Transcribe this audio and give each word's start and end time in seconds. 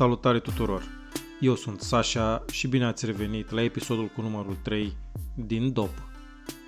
Salutare 0.00 0.40
tuturor! 0.40 0.82
Eu 1.40 1.54
sunt 1.54 1.80
Sasha 1.80 2.44
și 2.52 2.68
bine 2.68 2.84
ați 2.84 3.06
revenit 3.06 3.50
la 3.50 3.62
episodul 3.62 4.06
cu 4.06 4.20
numărul 4.20 4.56
3 4.62 4.96
din 5.34 5.72
DOP. 5.72 5.90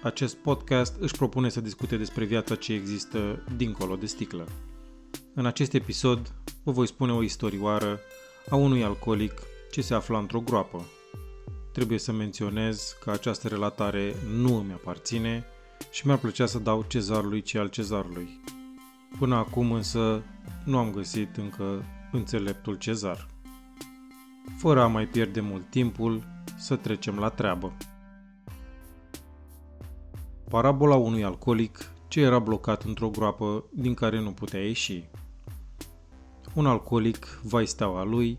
Acest 0.02 0.36
podcast 0.36 0.96
își 1.00 1.16
propune 1.16 1.48
să 1.48 1.60
discute 1.60 1.96
despre 1.96 2.24
viața 2.24 2.54
ce 2.54 2.72
există 2.72 3.44
dincolo 3.56 3.96
de 3.96 4.06
sticlă. 4.06 4.48
În 5.34 5.46
acest 5.46 5.74
episod 5.74 6.34
vă 6.62 6.72
voi 6.72 6.86
spune 6.86 7.12
o 7.12 7.22
istorioară 7.22 8.00
a 8.50 8.56
unui 8.56 8.84
alcoolic 8.84 9.42
ce 9.70 9.80
se 9.80 9.94
afla 9.94 10.18
într-o 10.18 10.40
groapă. 10.40 10.86
Trebuie 11.72 11.98
să 11.98 12.12
menționez 12.12 12.96
că 13.04 13.10
această 13.10 13.48
relatare 13.48 14.14
nu 14.36 14.56
îmi 14.56 14.72
aparține 14.72 15.44
și 15.90 16.06
mi-ar 16.06 16.18
plăcea 16.18 16.46
să 16.46 16.58
dau 16.58 16.84
cezarului 16.88 17.42
ce 17.42 17.58
al 17.58 17.68
cezarului. 17.68 18.40
Până 19.18 19.34
acum 19.34 19.72
însă 19.72 20.22
nu 20.64 20.78
am 20.78 20.92
găsit 20.92 21.36
încă 21.36 21.84
înțeleptul 22.12 22.74
cezar. 22.74 23.26
Fără 24.58 24.80
a 24.80 24.86
mai 24.86 25.06
pierde 25.06 25.40
mult 25.40 25.70
timpul, 25.70 26.22
să 26.58 26.76
trecem 26.76 27.18
la 27.18 27.28
treabă. 27.28 27.72
Parabola 30.48 30.96
unui 30.96 31.24
alcoolic 31.24 31.92
ce 32.08 32.20
era 32.20 32.38
blocat 32.38 32.82
într-o 32.82 33.08
groapă 33.08 33.64
din 33.70 33.94
care 33.94 34.20
nu 34.20 34.30
putea 34.30 34.60
ieși. 34.60 35.04
Un 36.54 36.66
alcoolic, 36.66 37.40
vai 37.42 37.66
steaua 37.66 38.04
lui, 38.04 38.38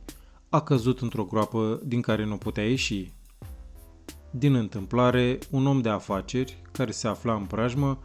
a 0.49 0.61
căzut 0.61 0.99
într-o 1.01 1.23
groapă 1.23 1.79
din 1.83 2.01
care 2.01 2.25
nu 2.25 2.37
putea 2.37 2.69
ieși. 2.69 3.11
Din 4.31 4.55
întâmplare, 4.55 5.39
un 5.51 5.67
om 5.67 5.81
de 5.81 5.89
afaceri, 5.89 6.61
care 6.71 6.91
se 6.91 7.07
afla 7.07 7.33
în 7.33 7.45
preajmă, 7.45 7.99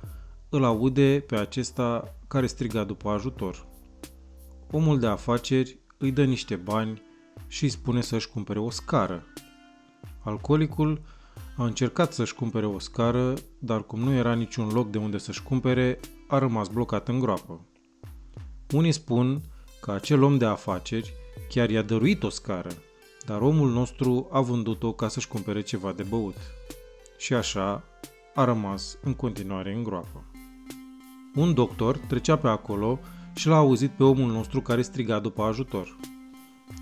îl 0.48 0.64
aude 0.64 1.24
pe 1.26 1.36
acesta 1.36 2.14
care 2.28 2.46
striga 2.46 2.84
după 2.84 3.08
ajutor. 3.08 3.67
Omul 4.70 4.98
de 4.98 5.06
afaceri 5.06 5.78
îi 5.98 6.12
dă 6.12 6.24
niște 6.24 6.56
bani 6.56 7.02
și 7.46 7.62
îi 7.64 7.70
spune 7.70 8.00
să-și 8.00 8.28
cumpere 8.28 8.58
o 8.58 8.70
scară. 8.70 9.26
Alcoolicul 10.24 11.00
a 11.56 11.64
încercat 11.64 12.12
să-și 12.12 12.34
cumpere 12.34 12.66
o 12.66 12.78
scară, 12.78 13.34
dar 13.58 13.82
cum 13.82 14.00
nu 14.00 14.12
era 14.12 14.34
niciun 14.34 14.68
loc 14.68 14.90
de 14.90 14.98
unde 14.98 15.18
să-și 15.18 15.42
cumpere, 15.42 16.00
a 16.28 16.38
rămas 16.38 16.68
blocat 16.68 17.08
în 17.08 17.18
groapă. 17.18 17.60
Unii 18.72 18.92
spun 18.92 19.40
că 19.80 19.92
acel 19.92 20.22
om 20.22 20.38
de 20.38 20.44
afaceri 20.44 21.12
chiar 21.48 21.70
i-a 21.70 21.82
dăruit 21.82 22.22
o 22.22 22.28
scară, 22.28 22.70
dar 23.26 23.40
omul 23.40 23.70
nostru 23.70 24.28
a 24.30 24.40
vândut-o 24.40 24.92
ca 24.92 25.08
să-și 25.08 25.28
cumpere 25.28 25.60
ceva 25.60 25.92
de 25.92 26.02
băut. 26.02 26.36
Și 27.18 27.34
așa 27.34 27.84
a 28.34 28.44
rămas 28.44 28.98
în 29.02 29.14
continuare 29.14 29.72
în 29.72 29.82
groapă. 29.82 30.24
Un 31.34 31.54
doctor 31.54 31.96
trecea 31.96 32.36
pe 32.36 32.48
acolo 32.48 32.98
și 33.38 33.48
l-a 33.48 33.56
auzit 33.56 33.90
pe 33.90 34.04
omul 34.04 34.30
nostru 34.30 34.60
care 34.60 34.82
striga 34.82 35.18
după 35.18 35.42
ajutor. 35.42 35.96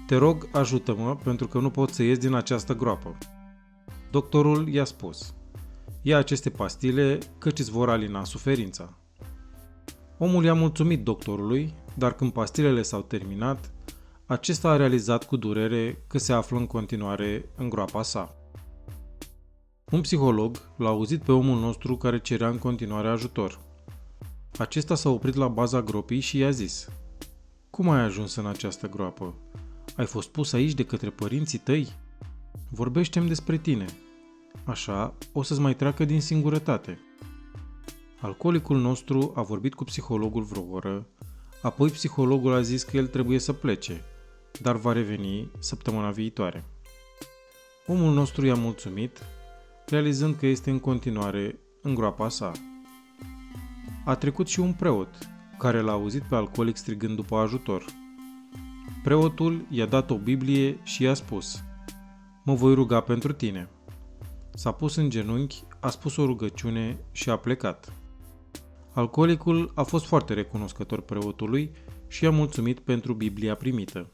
Te 0.07 0.17
rog, 0.17 0.49
ajută-mă, 0.53 1.17
pentru 1.17 1.47
că 1.49 1.59
nu 1.59 1.71
pot 1.71 1.91
să 1.91 2.03
ies 2.03 2.19
din 2.19 2.35
această 2.35 2.75
groapă. 2.75 3.19
Doctorul 4.11 4.69
i-a 4.69 4.85
spus, 4.85 5.35
ia 6.03 6.19
aceste 6.19 6.51
pastile 6.51 7.19
căci 7.39 7.59
îți 7.59 7.71
vor 7.71 7.91
alina 7.91 8.25
suferința. 8.25 8.99
Omul 10.19 10.45
i-a 10.45 10.55
mulțumit 10.55 11.05
doctorului, 11.05 11.75
dar 11.95 12.13
când 12.13 12.33
pastilele 12.33 12.83
s-au 12.83 13.03
terminat, 13.03 13.73
acesta 14.27 14.69
a 14.69 14.77
realizat 14.77 15.25
cu 15.25 15.37
durere 15.37 16.05
că 16.07 16.19
se 16.19 16.33
află 16.33 16.59
în 16.59 16.67
continuare 16.67 17.49
în 17.57 17.69
groapa 17.69 18.03
sa. 18.03 18.35
Un 19.91 20.01
psiholog 20.01 20.57
l-a 20.77 20.89
auzit 20.89 21.23
pe 21.23 21.33
omul 21.33 21.59
nostru 21.59 21.97
care 21.97 22.21
cerea 22.21 22.49
în 22.49 22.59
continuare 22.59 23.09
ajutor. 23.09 23.66
Acesta 24.59 24.95
s-a 24.95 25.09
oprit 25.09 25.35
la 25.35 25.49
baza 25.49 25.83
gropii 25.83 26.21
și 26.21 26.39
i-a 26.39 26.51
zis 26.51 26.89
Cum 27.71 27.91
ai 27.91 28.01
ajuns 28.01 28.35
în 28.35 28.47
această 28.47 28.89
groapă? 28.89 29.35
Ai 29.97 30.07
fost 30.07 30.29
pus 30.29 30.53
aici 30.53 30.75
de 30.75 30.85
către 30.85 31.11
părinții 31.11 31.59
tăi? 31.59 31.93
Vorbește-mi 32.71 33.29
despre 33.29 33.57
tine. 33.57 33.85
Așa 34.65 35.15
o 35.33 35.43
să-ți 35.43 35.61
mai 35.61 35.77
treacă 35.77 36.05
din 36.05 36.21
singurătate. 36.21 36.99
Alcoolicul 38.21 38.79
nostru 38.79 39.33
a 39.35 39.43
vorbit 39.43 39.75
cu 39.75 39.85
psihologul 39.85 40.43
vreo 40.43 40.65
oră, 40.71 41.07
apoi 41.63 41.91
psihologul 41.91 42.53
a 42.53 42.61
zis 42.61 42.83
că 42.83 42.97
el 42.97 43.07
trebuie 43.07 43.39
să 43.39 43.53
plece, 43.53 44.05
dar 44.63 44.77
va 44.77 44.93
reveni 44.93 45.51
săptămâna 45.59 46.11
viitoare. 46.11 46.65
Omul 47.87 48.13
nostru 48.13 48.47
i-a 48.47 48.55
mulțumit, 48.55 49.23
realizând 49.87 50.37
că 50.37 50.47
este 50.47 50.71
în 50.71 50.79
continuare 50.79 51.59
în 51.83 51.95
groapa 51.95 52.29
sa. 52.29 52.53
A 54.07 54.15
trecut 54.15 54.49
și 54.49 54.61
un 54.61 54.73
preot, 54.73 55.09
care 55.59 55.81
l-a 55.81 55.93
auzit 55.93 56.23
pe 56.23 56.35
alcoolic 56.35 56.77
strigând 56.77 57.17
după 57.17 57.37
ajutor. 57.37 57.85
Preotul 59.03 59.67
i-a 59.71 59.87
dat 59.87 60.11
o 60.11 60.19
Biblie 60.19 60.79
și 60.83 61.03
i-a 61.03 61.15
spus, 61.15 61.65
Mă 62.45 62.55
voi 62.55 62.75
ruga 62.75 63.01
pentru 63.01 63.33
tine. 63.33 63.69
S-a 64.55 64.73
pus 64.73 64.97
în 64.97 65.11
genunchi, 65.11 65.63
a 65.81 65.91
spus 65.91 66.17
o 66.17 66.25
rugăciune 66.25 66.99
și 67.13 67.31
a 67.31 67.37
plecat. 67.37 67.93
Alcoolicul 68.93 69.73
a 69.75 69.83
fost 69.83 70.07
foarte 70.07 70.35
recunoscător 70.35 71.01
preotului 71.01 71.71
și 72.09 72.25
i-a 72.25 72.31
mulțumit 72.31 72.81
pentru 72.81 73.13
Biblia 73.15 73.55
primită. 73.55 74.11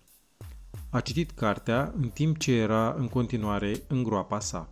A 0.91 1.01
citit 1.01 1.31
cartea 1.31 1.93
în 1.97 2.09
timp 2.09 2.39
ce 2.39 2.53
era 2.53 2.95
în 2.99 3.09
continuare 3.09 3.83
în 3.89 4.03
groapa 4.03 4.41
sa. 4.41 4.69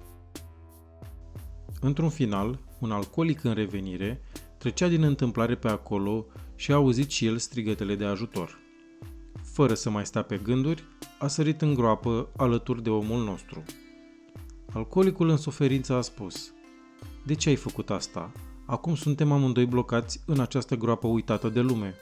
Într-un 1.80 2.08
final, 2.08 2.58
un 2.78 2.92
alcoolic 2.92 3.44
în 3.44 3.52
revenire 3.52 4.22
Trecea 4.60 4.88
din 4.88 5.02
întâmplare 5.02 5.54
pe 5.54 5.68
acolo 5.68 6.26
și 6.56 6.72
a 6.72 6.74
auzit 6.74 7.10
și 7.10 7.26
el 7.26 7.38
strigătele 7.38 7.94
de 7.94 8.04
ajutor. 8.04 8.58
Fără 9.42 9.74
să 9.74 9.90
mai 9.90 10.06
sta 10.06 10.22
pe 10.22 10.40
gânduri, 10.42 10.84
a 11.18 11.26
sărit 11.26 11.62
în 11.62 11.74
groapă 11.74 12.28
alături 12.36 12.82
de 12.82 12.90
omul 12.90 13.24
nostru. 13.24 13.62
Alcoolicul 14.72 15.28
în 15.28 15.36
suferință 15.36 15.92
a 15.92 16.00
spus, 16.00 16.52
De 17.26 17.34
ce 17.34 17.48
ai 17.48 17.56
făcut 17.56 17.90
asta? 17.90 18.32
Acum 18.66 18.94
suntem 18.94 19.32
amândoi 19.32 19.66
blocați 19.66 20.20
în 20.26 20.40
această 20.40 20.74
groapă 20.74 21.06
uitată 21.06 21.48
de 21.48 21.60
lume. 21.60 21.94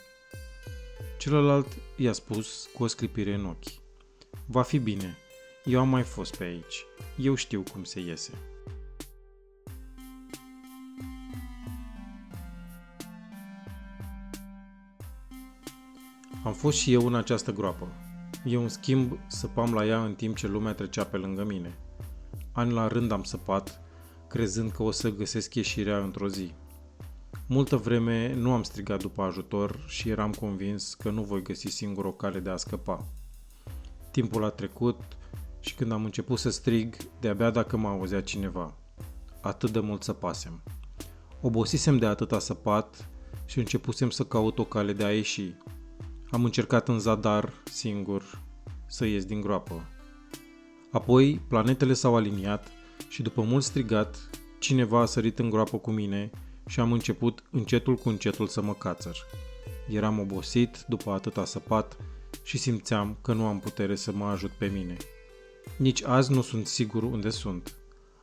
Celălalt 1.19 1.67
i-a 1.97 2.13
spus 2.13 2.69
cu 2.75 2.83
o 2.83 2.87
sclipire 2.87 3.35
în 3.35 3.45
ochi. 3.45 3.81
Va 4.47 4.63
fi 4.63 4.79
bine. 4.79 5.17
Eu 5.65 5.81
am 5.81 5.89
mai 5.89 6.03
fost 6.03 6.37
pe 6.37 6.45
aici. 6.45 6.85
Eu 7.17 7.35
știu 7.35 7.63
cum 7.73 7.85
se 7.85 8.01
iese. 8.01 8.33
Am 16.49 16.55
fost 16.55 16.79
și 16.79 16.93
eu 16.93 17.07
în 17.07 17.15
această 17.15 17.53
groapă. 17.53 17.89
Eu, 18.45 18.63
în 18.63 18.69
schimb, 18.69 19.19
săpam 19.27 19.75
la 19.75 19.87
ea 19.87 20.05
în 20.05 20.15
timp 20.15 20.37
ce 20.37 20.47
lumea 20.47 20.73
trecea 20.73 21.05
pe 21.05 21.17
lângă 21.17 21.45
mine. 21.45 21.79
Ani 22.53 22.73
la 22.73 22.87
rând 22.87 23.11
am 23.11 23.23
săpat, 23.23 23.81
crezând 24.29 24.71
că 24.71 24.83
o 24.83 24.91
să 24.91 25.11
găsesc 25.11 25.55
ieșirea 25.55 25.99
într-o 25.99 26.29
zi. 26.29 26.53
Multă 27.47 27.77
vreme 27.77 28.35
nu 28.35 28.53
am 28.53 28.63
strigat 28.63 29.01
după 29.01 29.23
ajutor 29.23 29.85
și 29.87 30.09
eram 30.09 30.33
convins 30.33 30.95
că 30.95 31.11
nu 31.11 31.23
voi 31.23 31.43
găsi 31.43 31.67
singur 31.67 32.05
o 32.05 32.13
cale 32.13 32.39
de 32.39 32.51
a 32.51 32.57
scăpa. 32.57 33.05
Timpul 34.11 34.45
a 34.45 34.51
trecut 34.51 35.01
și 35.61 35.75
când 35.75 35.93
am 35.93 36.05
început 36.05 36.39
să 36.39 36.51
strig, 36.51 36.97
de-abia 37.21 37.51
dacă 37.51 37.77
mă 37.77 37.89
auzea 37.89 38.23
cineva. 38.23 38.75
Atât 39.41 39.71
de 39.71 39.81
mult 39.81 40.03
săpasem. 40.03 40.63
Obosisem 41.41 41.99
de 41.99 42.07
atâta 42.07 42.39
săpat 42.39 43.09
și 43.45 43.59
începusem 43.59 44.11
să 44.11 44.25
caut 44.25 44.59
o 44.59 44.65
cale 44.65 44.93
de 44.93 45.05
a 45.05 45.15
ieși, 45.15 45.55
am 46.31 46.45
încercat 46.45 46.89
în 46.89 46.99
zadar, 46.99 47.53
singur, 47.65 48.43
să 48.87 49.05
ies 49.05 49.25
din 49.25 49.41
groapă. 49.41 49.89
Apoi, 50.93 51.41
planetele 51.49 51.93
s-au 51.93 52.17
aliniat 52.17 52.67
și 53.09 53.23
după 53.23 53.43
mult 53.43 53.65
strigat, 53.65 54.31
cineva 54.59 55.01
a 55.01 55.05
sărit 55.05 55.39
în 55.39 55.51
groapă 55.51 55.77
cu 55.79 55.91
mine 55.91 56.31
și 56.67 56.81
am 56.81 56.93
început 56.93 57.43
încetul 57.51 57.95
cu 57.97 58.09
încetul 58.09 58.47
să 58.47 58.63
mă 58.63 58.75
cațăr. 58.75 59.17
Eram 59.89 60.19
obosit 60.19 60.85
după 60.89 61.11
atâta 61.11 61.45
săpat 61.45 61.97
și 62.43 62.59
simțeam 62.59 63.17
că 63.23 63.33
nu 63.33 63.47
am 63.47 63.59
putere 63.59 63.95
să 63.95 64.13
mă 64.13 64.25
ajut 64.25 64.51
pe 64.51 64.67
mine. 64.67 64.97
Nici 65.77 66.05
azi 66.05 66.33
nu 66.33 66.43
sunt 66.43 66.67
sigur 66.67 67.03
unde 67.03 67.31
sunt. 67.31 67.75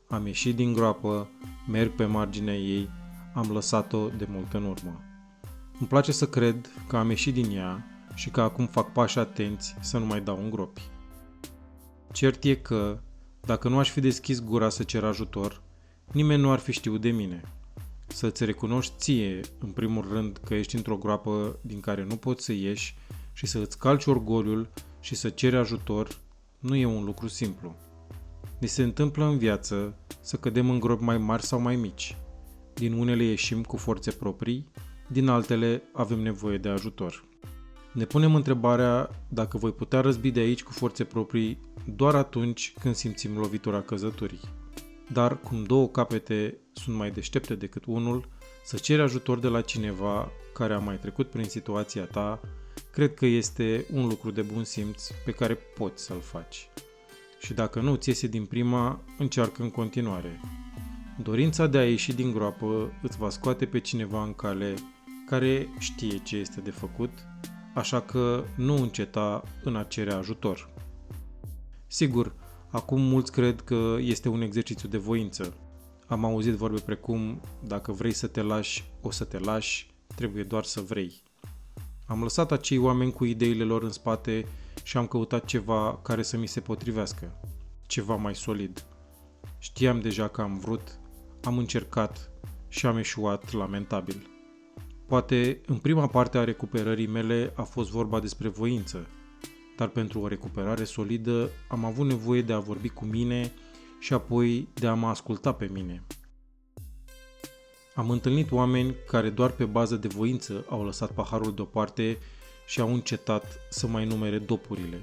Am 0.08 0.26
ieșit 0.26 0.56
din 0.56 0.74
groapă, 0.74 1.30
merg 1.68 1.92
pe 1.92 2.06
marginea 2.06 2.56
ei, 2.56 2.90
am 3.34 3.52
lăsat-o 3.52 4.08
de 4.18 4.28
mult 4.30 4.54
în 4.54 4.64
urmă. 4.64 5.02
Îmi 5.80 5.88
place 5.90 6.12
să 6.12 6.28
cred 6.28 6.72
că 6.88 6.98
am 6.98 7.10
ieșit 7.10 7.34
din 7.34 7.58
ea 7.58 7.95
și 8.16 8.30
că 8.30 8.42
acum 8.42 8.68
fac 8.68 8.92
pași 8.92 9.20
atenți 9.20 9.76
să 9.80 9.98
nu 9.98 10.06
mai 10.06 10.22
dau 10.22 10.38
în 10.44 10.50
gropi. 10.50 10.82
Cert 12.12 12.44
e 12.44 12.56
că, 12.56 13.00
dacă 13.42 13.70
nu 13.70 13.80
aș 13.80 13.90
fi 13.90 14.00
deschis 14.00 14.44
gura 14.44 14.70
să 14.70 14.84
cer 14.84 15.04
ajutor, 15.04 15.62
nimeni 16.12 16.42
nu 16.42 16.52
ar 16.52 16.60
fi 16.60 16.72
știut 16.72 17.02
de 17.02 17.10
mine. 17.10 17.42
Să-ți 18.08 18.46
recunoști 18.46 18.94
ție, 18.98 19.40
în 19.60 19.70
primul 19.70 20.08
rând, 20.12 20.38
că 20.38 20.54
ești 20.54 20.76
într-o 20.76 20.98
groapă 20.98 21.60
din 21.62 21.80
care 21.80 22.04
nu 22.04 22.16
poți 22.16 22.44
să 22.44 22.54
ieși 22.54 22.96
și 23.34 23.46
să 23.46 23.60
îți 23.60 23.78
calci 23.78 24.06
orgoliul 24.06 24.70
și 25.00 25.16
să 25.16 25.30
ceri 25.30 25.56
ajutor, 25.56 26.18
nu 26.60 26.76
e 26.76 26.86
un 26.86 27.04
lucru 27.04 27.28
simplu. 27.28 27.76
Ni 28.60 28.68
se 28.68 28.84
întâmplă 28.84 29.26
în 29.26 29.38
viață 29.38 29.98
să 30.22 30.38
cădem 30.38 30.70
în 30.70 30.80
gropi 30.80 31.04
mai 31.04 31.18
mari 31.18 31.44
sau 31.44 31.60
mai 31.60 31.76
mici. 31.76 32.18
Din 32.74 32.94
unele 32.94 33.24
ieșim 33.24 33.64
cu 33.64 33.78
forțe 33.78 34.12
proprii, 34.12 34.68
din 35.08 35.28
altele 35.28 35.84
avem 35.94 36.20
nevoie 36.20 36.58
de 36.58 36.70
ajutor. 36.70 37.26
Ne 37.96 38.06
punem 38.06 38.36
întrebarea 38.36 39.10
dacă 39.28 39.58
voi 39.58 39.72
putea 39.72 40.02
răzbi 40.02 40.32
de 40.32 40.40
aici 40.40 40.64
cu 40.64 40.72
forțe 40.72 41.04
proprii 41.04 41.60
doar 41.96 42.16
atunci 42.16 42.74
când 42.80 42.96
simțim 42.96 43.38
lovitura 43.38 43.82
căzăturii. 43.82 44.40
Dar 45.12 45.40
cum 45.40 45.64
două 45.64 45.88
capete 45.88 46.58
sunt 46.74 46.96
mai 46.96 47.12
deștepte 47.12 47.56
decât 47.56 47.86
unul, 47.86 48.28
să 48.66 48.78
ceri 48.78 49.02
ajutor 49.02 49.40
de 49.40 49.48
la 49.48 49.62
cineva 49.62 50.32
care 50.54 50.74
a 50.74 50.80
mai 50.80 50.98
trecut 51.00 51.30
prin 51.30 51.44
situația 51.44 52.04
ta, 52.04 52.40
cred 52.92 53.14
că 53.14 53.26
este 53.26 53.86
un 53.94 54.08
lucru 54.08 54.32
de 54.32 54.42
bun 54.42 54.64
simț 54.64 55.08
pe 55.26 55.32
care 55.32 55.54
poți 55.54 56.04
să-l 56.04 56.22
faci. 56.22 56.70
Și 57.40 57.54
dacă 57.54 57.80
nu 57.80 57.96
ți 57.96 58.10
iese 58.10 58.28
din 58.28 58.46
prima, 58.46 59.02
încearcă 59.18 59.62
în 59.62 59.70
continuare. 59.70 60.40
Dorința 61.24 61.68
de 61.68 61.78
a 61.78 61.90
ieși 61.90 62.14
din 62.14 62.32
groapă 62.32 62.92
îți 63.02 63.18
va 63.18 63.30
scoate 63.30 63.66
pe 63.66 63.80
cineva 63.80 64.24
în 64.24 64.34
cale 64.34 64.74
care 65.30 65.70
știe 65.80 66.18
ce 66.18 66.38
este 66.38 66.62
de 66.62 66.72
făcut, 66.72 67.12
așa 67.76 68.02
că 68.02 68.44
nu 68.56 68.76
înceta 68.76 69.44
în 69.64 69.76
a 69.76 69.84
cere 69.84 70.14
ajutor. 70.14 70.70
Sigur, 71.88 72.34
acum 72.70 73.02
mulți 73.02 73.32
cred 73.32 73.62
că 73.62 73.96
este 74.00 74.30
un 74.30 74.42
exercițiu 74.42 74.90
de 74.90 74.98
voință. 74.98 75.54
Am 76.08 76.26
auzit 76.26 76.54
vorbe 76.54 76.80
precum, 76.80 77.42
dacă 77.64 77.92
vrei 77.92 78.12
să 78.12 78.28
te 78.28 78.42
lași, 78.42 78.84
o 79.02 79.12
să 79.12 79.24
te 79.24 79.40
lași, 79.40 79.90
trebuie 80.16 80.44
doar 80.44 80.64
să 80.64 80.82
vrei. 80.82 81.24
Am 82.08 82.22
lăsat 82.22 82.52
acei 82.52 82.78
oameni 82.78 83.12
cu 83.12 83.26
ideile 83.26 83.64
lor 83.64 83.84
în 83.84 83.92
spate 83.92 84.46
și 84.84 84.98
am 84.98 85.08
căutat 85.08 85.46
ceva 85.46 86.00
care 86.02 86.24
să 86.24 86.38
mi 86.38 86.48
se 86.48 86.60
potrivească, 86.60 87.40
ceva 87.88 88.16
mai 88.16 88.36
solid. 88.36 88.86
Știam 89.58 90.00
deja 90.00 90.28
că 90.28 90.42
am 90.42 90.58
vrut, 90.58 91.00
am 91.44 91.58
încercat 91.58 92.32
și 92.68 92.86
am 92.86 92.98
eșuat 92.98 93.52
lamentabil. 93.52 94.35
Poate 95.08 95.62
în 95.66 95.78
prima 95.78 96.08
parte 96.08 96.38
a 96.38 96.44
recuperării 96.44 97.08
mele 97.08 97.54
a 97.56 97.62
fost 97.62 97.90
vorba 97.90 98.20
despre 98.20 98.48
voință, 98.48 99.08
dar 99.78 99.88
pentru 99.88 100.20
o 100.20 100.28
recuperare 100.28 100.84
solidă 100.84 101.50
am 101.68 101.86
avut 101.86 102.06
nevoie 102.06 102.42
de 102.42 102.54
a 102.54 102.60
vorbi 102.60 102.90
cu 102.90 103.06
mine 103.06 103.52
și 104.00 104.14
apoi 104.14 104.68
de 104.74 104.88
a 104.88 104.94
mă 104.94 105.08
asculta 105.08 105.54
pe 105.54 105.70
mine. 105.74 106.04
Am 107.96 108.10
întâlnit 108.10 108.52
oameni 108.52 108.96
care 109.08 109.30
doar 109.30 109.52
pe 109.52 109.66
bază 109.66 109.96
de 109.96 110.08
voință 110.08 110.66
au 110.70 110.84
lăsat 110.84 111.12
paharul 111.12 111.54
deoparte 111.54 112.18
și 112.68 112.80
au 112.82 112.94
încetat 112.94 113.60
să 113.70 113.88
mai 113.88 114.06
numere 114.06 114.38
dopurile. 114.38 115.02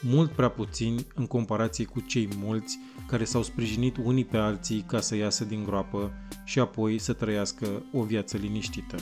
Mult 0.00 0.30
prea 0.30 0.48
puțini 0.48 1.06
în 1.14 1.26
comparație 1.26 1.84
cu 1.84 2.00
cei 2.00 2.28
mulți 2.36 2.78
care 3.06 3.24
s-au 3.24 3.42
sprijinit 3.42 3.96
unii 3.96 4.24
pe 4.24 4.36
alții 4.36 4.84
ca 4.86 5.00
să 5.00 5.14
iasă 5.14 5.44
din 5.44 5.64
groapă 5.64 6.12
și 6.44 6.58
apoi 6.58 6.98
să 6.98 7.12
trăiască 7.12 7.82
o 7.92 8.02
viață 8.02 8.36
liniștită. 8.36 8.96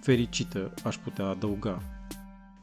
Fericită, 0.00 0.74
aș 0.84 0.96
putea 0.96 1.26
adăuga. 1.26 1.82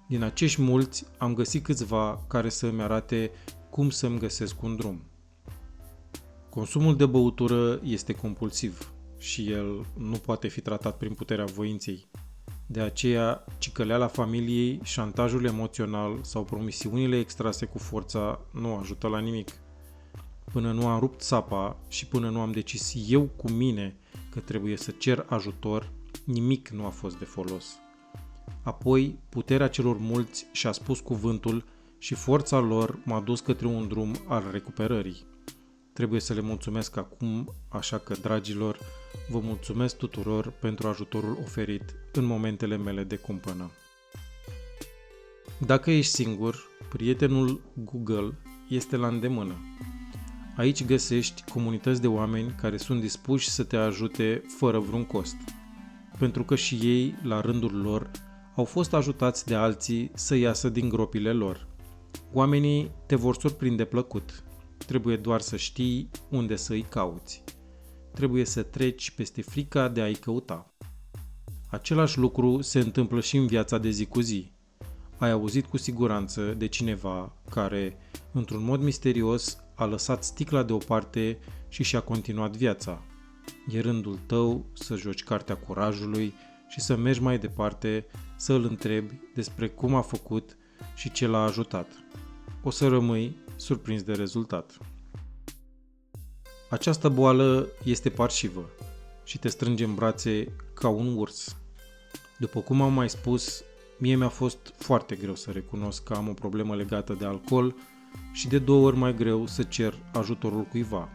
Din 0.08 0.24
acești 0.24 0.62
mulți 0.62 1.06
am 1.18 1.34
găsit 1.34 1.64
câțiva 1.64 2.24
care 2.28 2.50
să 2.50 2.68
îmi 2.68 2.82
arate 2.82 3.32
cum 3.70 3.90
să-mi 3.90 4.20
găsesc 4.20 4.62
un 4.62 4.76
drum. 4.76 5.04
Consumul 6.50 6.96
de 6.96 7.06
băutură 7.06 7.80
este 7.84 8.14
compulsiv 8.14 8.94
și 9.18 9.52
el 9.52 9.86
nu 9.98 10.16
poate 10.16 10.48
fi 10.48 10.62
tratat 10.62 10.98
prin 10.98 11.14
puterea 11.14 11.46
voinței. 11.46 12.08
De 12.72 12.80
aceea, 12.80 13.46
cicăleala 13.58 14.08
familiei, 14.08 14.80
șantajul 14.84 15.46
emoțional 15.46 16.20
sau 16.22 16.44
promisiunile 16.44 17.20
extrase 17.20 17.66
cu 17.66 17.78
forța 17.78 18.40
nu 18.52 18.76
ajută 18.76 19.08
la 19.08 19.20
nimic. 19.20 19.52
Până 20.52 20.72
nu 20.72 20.88
am 20.88 21.00
rupt 21.00 21.22
sapa 21.22 21.78
și 21.88 22.06
până 22.06 22.30
nu 22.30 22.40
am 22.40 22.52
decis 22.52 22.94
eu 23.08 23.22
cu 23.22 23.52
mine 23.52 23.96
că 24.30 24.40
trebuie 24.40 24.78
să 24.78 24.92
cer 24.92 25.26
ajutor, 25.28 25.92
nimic 26.24 26.70
nu 26.70 26.86
a 26.86 26.90
fost 26.90 27.18
de 27.18 27.26
folos. 27.26 27.66
Apoi, 28.62 29.20
puterea 29.30 29.68
celor 29.68 29.98
mulți 29.98 30.46
și-a 30.52 30.72
spus 30.72 31.00
cuvântul 31.00 31.64
și 31.98 32.14
forța 32.14 32.60
lor 32.60 33.00
m-a 33.06 33.20
dus 33.20 33.40
către 33.40 33.68
un 33.68 33.88
drum 33.88 34.16
al 34.28 34.44
recuperării. 34.52 35.26
Trebuie 35.94 36.20
să 36.20 36.34
le 36.34 36.42
mulțumesc 36.42 36.98
acum, 36.98 37.54
așa 37.70 37.98
că, 37.98 38.14
dragilor, 38.22 38.80
vă 39.30 39.40
mulțumesc 39.40 39.98
tuturor 39.98 40.54
pentru 40.60 40.88
ajutorul 40.88 41.38
oferit 41.44 41.96
în 42.14 42.26
momentele 42.26 42.78
mele 42.78 43.04
de 43.04 43.16
cumpănă. 43.16 43.72
Dacă 45.58 45.92
ești 45.92 46.14
singur, 46.14 46.68
prietenul 46.90 47.62
Google 47.74 48.38
este 48.70 48.96
la 48.98 49.08
îndemână. 49.08 49.56
Aici 50.56 50.86
găsești 50.86 51.44
comunități 51.52 52.02
de 52.02 52.08
oameni 52.08 52.56
care 52.62 52.78
sunt 52.78 53.02
dispuși 53.02 53.50
să 53.50 53.64
te 53.64 53.76
ajute 53.76 54.44
fără 54.58 54.80
vreun 54.80 55.06
cost, 55.06 55.36
pentru 56.18 56.44
că 56.44 56.56
și 56.56 56.76
ei, 56.76 57.16
la 57.24 57.42
rândul 57.42 57.82
lor, 57.82 58.12
au 58.56 58.64
fost 58.64 58.94
ajutați 58.94 59.46
de 59.46 59.56
alții 59.56 60.12
să 60.14 60.36
iasă 60.36 60.70
din 60.70 60.90
gropile 60.90 61.32
lor. 61.32 61.68
Oamenii 62.34 62.92
te 63.06 63.16
vor 63.16 63.36
surprinde 63.40 63.86
plăcut. 63.86 64.44
Trebuie 64.78 65.18
doar 65.18 65.42
să 65.42 65.56
știi 65.56 66.10
unde 66.30 66.56
să 66.56 66.74
îi 66.74 66.86
cauți. 66.90 67.44
Trebuie 68.20 68.46
să 68.46 68.64
treci 68.64 69.12
peste 69.12 69.42
frica 69.42 69.88
de 69.88 70.02
a-i 70.02 70.14
căuta. 70.14 70.74
Același 71.70 72.18
lucru 72.18 72.62
se 72.62 72.80
întâmplă 72.80 73.20
și 73.20 73.38
în 73.38 73.48
viața 73.48 73.78
de 73.78 73.90
zi 73.90 74.06
cu 74.06 74.20
zi. 74.20 74.52
Ai 75.18 75.32
auzit 75.32 75.66
cu 75.66 75.78
siguranță 75.78 76.54
de 76.54 76.66
cineva 76.66 77.34
care, 77.50 77.98
într-un 78.32 78.64
mod 78.64 78.82
misterios, 78.82 79.58
a 79.76 79.86
lăsat 79.86 80.24
sticla 80.24 80.64
deoparte 80.64 81.40
și 81.68 81.84
și-a 81.84 82.00
continuat 82.00 82.56
viața. 82.56 83.02
E 83.68 83.80
rândul 83.80 84.20
tău 84.26 84.66
să 84.74 84.96
joci 84.96 85.24
cartea 85.24 85.58
curajului 85.58 86.34
și 86.68 86.80
să 86.80 86.96
mergi 86.96 87.22
mai 87.22 87.40
departe, 87.40 88.06
să 88.38 88.54
îl 88.54 88.64
întrebi 88.64 89.20
despre 89.36 89.68
cum 89.68 89.96
a 89.96 90.02
făcut 90.02 90.58
și 90.96 91.12
ce 91.12 91.28
l-a 91.28 91.44
ajutat. 91.44 91.88
O 92.64 92.70
să 92.70 92.88
rămâi 92.88 93.38
surprins 93.56 94.04
de 94.04 94.14
rezultat. 94.14 94.78
Această 96.70 97.10
boală 97.10 97.68
este 97.84 98.10
parșivă 98.10 98.70
și 99.24 99.38
te 99.38 99.48
strânge 99.48 99.84
în 99.84 99.96
brațe 99.96 100.52
ca 100.74 100.88
un 100.88 101.18
urs. 101.18 101.58
După 102.38 102.60
cum 102.60 102.82
am 102.82 102.94
mai 102.94 103.10
spus, 103.10 103.64
mie 103.98 104.16
mi-a 104.16 104.30
fost 104.30 104.74
foarte 104.78 105.16
greu 105.16 105.36
să 105.36 105.52
recunosc 105.52 106.04
că 106.04 106.14
am 106.14 106.28
o 106.28 106.34
problemă 106.34 106.76
legată 106.76 107.14
de 107.14 107.26
alcool 107.26 107.76
și 108.34 108.48
de 108.48 108.60
două 108.60 108.86
ori 108.86 108.98
mai 108.98 109.16
greu 109.16 109.46
să 109.48 109.64
cer 109.64 110.00
ajutorul 110.14 110.64
cuiva. 110.64 111.10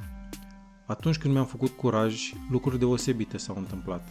Atunci 0.87 1.19
când 1.19 1.33
mi-am 1.33 1.47
făcut 1.47 1.71
curaj, 1.71 2.33
lucruri 2.51 2.79
deosebite 2.79 3.37
s-au 3.37 3.57
întâmplat. 3.57 4.09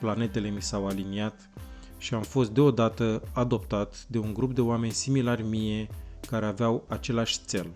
Planetele 0.00 0.48
mi 0.48 0.62
s-au 0.62 0.86
aliniat 0.86 1.50
și 1.96 2.14
am 2.14 2.22
fost 2.22 2.50
deodată 2.50 3.22
adoptat 3.32 4.06
de 4.08 4.18
un 4.18 4.34
grup 4.34 4.54
de 4.54 4.60
oameni 4.60 4.92
similari 4.92 5.42
mie 5.42 5.88
care 6.28 6.46
aveau 6.46 6.84
același 6.88 7.38
cel, 7.48 7.70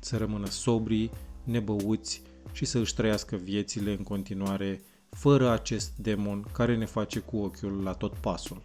să 0.00 0.16
rămână 0.16 0.46
sobri, 0.46 1.10
nebăuți 1.44 2.22
și 2.52 2.64
să 2.64 2.78
își 2.78 2.94
trăiască 2.94 3.36
viețile 3.36 3.90
în 3.90 4.02
continuare 4.02 4.80
fără 5.10 5.50
acest 5.50 5.92
demon 5.96 6.44
care 6.52 6.76
ne 6.76 6.84
face 6.84 7.18
cu 7.18 7.36
ochiul 7.36 7.82
la 7.82 7.92
tot 7.92 8.14
pasul. 8.14 8.62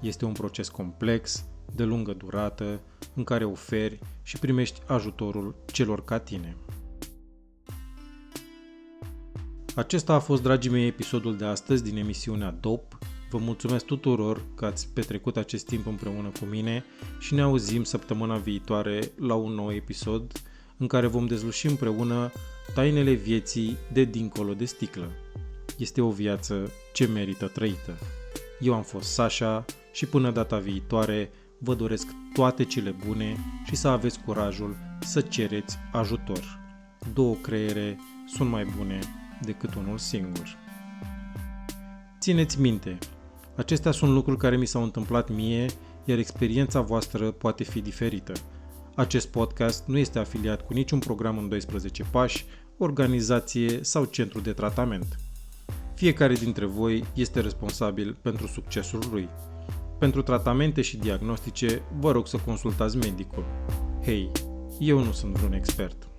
Este 0.00 0.24
un 0.24 0.32
proces 0.32 0.68
complex, 0.68 1.44
de 1.74 1.84
lungă 1.84 2.12
durată, 2.12 2.80
în 3.14 3.24
care 3.24 3.44
oferi 3.44 3.98
și 4.22 4.38
primești 4.38 4.80
ajutorul 4.86 5.54
celor 5.72 6.04
ca 6.04 6.18
tine. 6.18 6.56
Acesta 9.74 10.14
a 10.14 10.18
fost, 10.18 10.42
dragii 10.42 10.70
mei, 10.70 10.86
episodul 10.86 11.36
de 11.36 11.44
astăzi 11.44 11.82
din 11.82 11.96
emisiunea 11.96 12.50
DOP. 12.50 12.98
Vă 13.30 13.38
mulțumesc 13.38 13.84
tuturor 13.84 14.42
că 14.54 14.64
ați 14.64 14.88
petrecut 14.88 15.36
acest 15.36 15.66
timp 15.66 15.86
împreună 15.86 16.28
cu 16.40 16.44
mine 16.44 16.84
și 17.18 17.34
ne 17.34 17.40
auzim 17.40 17.84
săptămâna 17.84 18.36
viitoare 18.36 19.12
la 19.18 19.34
un 19.34 19.52
nou 19.52 19.72
episod 19.72 20.32
în 20.80 20.86
care 20.86 21.06
vom 21.06 21.26
dezluși 21.26 21.66
împreună 21.66 22.32
tainele 22.74 23.12
vieții 23.12 23.76
de 23.92 24.04
dincolo 24.04 24.54
de 24.54 24.64
sticlă. 24.64 25.10
Este 25.78 26.00
o 26.00 26.10
viață 26.10 26.70
ce 26.92 27.06
merită 27.06 27.46
trăită. 27.46 27.98
Eu 28.60 28.74
am 28.74 28.82
fost 28.82 29.12
Sasha 29.12 29.64
și 29.92 30.06
până 30.06 30.30
data 30.30 30.58
viitoare 30.58 31.30
vă 31.58 31.74
doresc 31.74 32.06
toate 32.34 32.64
cele 32.64 32.94
bune 33.06 33.36
și 33.66 33.76
să 33.76 33.88
aveți 33.88 34.20
curajul 34.20 34.76
să 35.00 35.20
cereți 35.20 35.76
ajutor. 35.92 36.58
Două 37.14 37.34
creiere 37.34 37.98
sunt 38.34 38.50
mai 38.50 38.64
bune 38.76 38.98
decât 39.42 39.74
unul 39.74 39.98
singur. 39.98 40.56
Țineți 42.20 42.60
minte, 42.60 42.98
acestea 43.56 43.90
sunt 43.90 44.10
lucruri 44.10 44.38
care 44.38 44.56
mi 44.56 44.66
s-au 44.66 44.82
întâmplat 44.82 45.30
mie, 45.30 45.66
iar 46.04 46.18
experiența 46.18 46.80
voastră 46.80 47.30
poate 47.30 47.64
fi 47.64 47.80
diferită. 47.80 48.32
Acest 48.94 49.28
podcast 49.28 49.86
nu 49.86 49.98
este 49.98 50.18
afiliat 50.18 50.66
cu 50.66 50.72
niciun 50.72 50.98
program 50.98 51.38
în 51.38 51.48
12 51.48 52.04
pași, 52.10 52.44
organizație 52.78 53.82
sau 53.82 54.04
centru 54.04 54.40
de 54.40 54.52
tratament. 54.52 55.18
Fiecare 55.94 56.34
dintre 56.34 56.64
voi 56.64 57.04
este 57.14 57.40
responsabil 57.40 58.16
pentru 58.22 58.46
succesul 58.46 59.02
lui. 59.10 59.28
Pentru 59.98 60.22
tratamente 60.22 60.82
și 60.82 60.96
diagnostice, 60.96 61.82
vă 61.98 62.10
rog 62.12 62.26
să 62.26 62.36
consultați 62.44 62.96
medicul. 62.96 63.44
Hei, 64.02 64.30
eu 64.78 65.04
nu 65.04 65.12
sunt 65.12 65.32
vreun 65.32 65.52
expert. 65.52 66.09